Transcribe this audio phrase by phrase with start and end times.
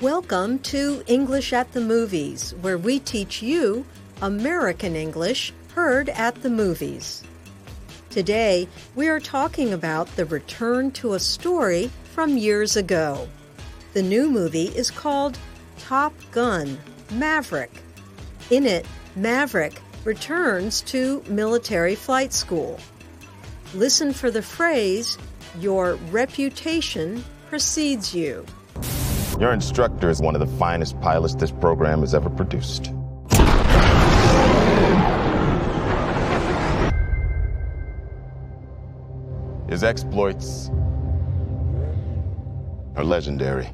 [0.00, 3.84] Welcome to English at the Movies, where we teach you
[4.22, 7.22] American English heard at the movies.
[8.08, 13.28] Today, we are talking about the return to a story from years ago.
[13.92, 15.38] The new movie is called
[15.78, 16.78] Top Gun
[17.12, 17.82] Maverick.
[18.48, 18.86] In it,
[19.16, 22.80] Maverick returns to military flight school.
[23.74, 25.18] Listen for the phrase,
[25.58, 28.46] Your reputation precedes you.
[29.40, 32.92] Your instructor is one of the finest pilots this program has ever produced.
[39.70, 40.68] His exploits
[42.96, 43.70] are legendary.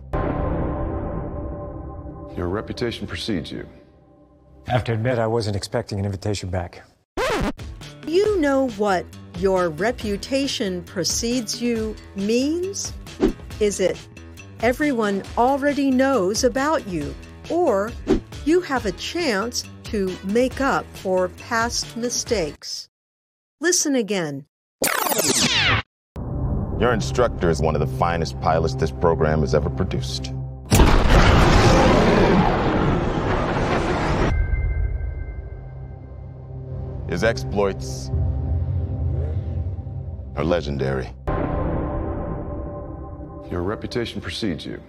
[2.37, 3.69] Your reputation precedes you.
[4.69, 6.85] I have to admit, I wasn't expecting an invitation back.
[8.07, 9.05] You know what
[9.39, 12.93] your reputation precedes you means?
[13.59, 13.99] Is it
[14.61, 17.15] everyone already knows about you,
[17.51, 17.93] or
[18.45, 22.89] you have a chance to make up for past mistakes?
[23.61, 24.47] Listen again.
[26.79, 30.33] Your instructor is one of the finest pilots this program has ever produced.
[37.09, 38.11] His exploits
[40.37, 41.09] are legendary.
[43.51, 44.83] Your reputation precedes you.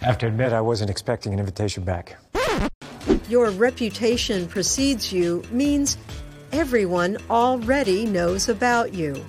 [0.00, 2.16] I have to admit, I wasn't expecting an invitation back.
[3.28, 5.98] Your reputation precedes you means
[6.52, 9.24] everyone already knows about you.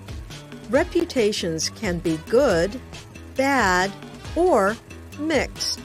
[0.69, 2.79] Reputations can be good,
[3.35, 3.91] bad,
[4.35, 4.77] or
[5.17, 5.79] mixed.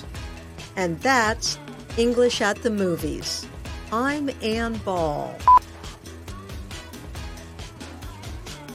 [0.77, 1.58] And that's
[1.97, 3.47] English at the Movies.
[3.92, 5.34] I'm Ann Ball.